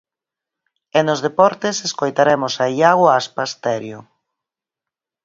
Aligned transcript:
E 0.97 0.99
nos 1.07 1.19
deportes, 1.27 1.75
escoitaremos 1.87 2.53
a 2.63 2.65
Iago 2.79 3.05
Aspas, 3.19 3.51
Terio. 3.63 3.99